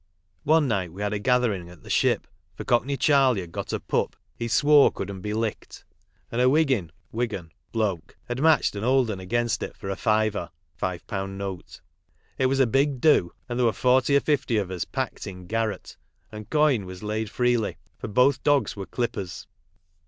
One 0.45 0.67
night 0.67 0.89
tfehad 0.89 1.11
a 1.13 1.19
gathering 1.19 1.69
at 1.69 1.83
the 1.83 1.89
"Ship," 1.91 2.25
for 2.55 2.63
Cockney 2.63 2.97
Chaney 2.97 3.41
had 3.41 3.51
got 3.51 3.71
a 3.71 3.79
pup 3.79 4.15
be 4.39 4.47
swore 4.47 4.91
couldn't 4.91 5.21
bo 5.21 5.29
lick 5.37 5.67
jd, 5.69 5.83
and 6.31 6.41
a 6.41 6.49
Wiggin 6.49 6.89
(VVigan) 7.13 7.51
bloke 7.71 8.17
had 8.23 8.41
matched 8.41 8.75
an 8.75 8.83
old 8.83 9.11
'un 9.11 9.19
against 9.19 9.61
it 9.61 9.77
for 9.77 9.91
a 9.91 9.95
fiver 9.95 10.49
(£5 10.81 11.29
note). 11.29 11.81
It 12.39 12.47
was 12.47 12.59
a 12.59 12.65
big 12.65 12.99
do, 12.99 13.31
and 13.47 13.59
there 13.59 13.65
were 13.67 13.71
forty 13.73 14.15
or 14.15 14.21
fifty 14.21 14.57
of 14.57 14.71
us 14.71 14.85
packed 14.85 15.27
in 15.27 15.45
garret, 15.45 15.95
and 16.31 16.49
coin 16.49 16.87
was 16.87 17.03
laid 17.03 17.29
freely, 17.29 17.77
for 17.99 18.07
both 18.07 18.41
dogs 18.41 18.75
were 18.75 18.87
clippers. 18.87 19.45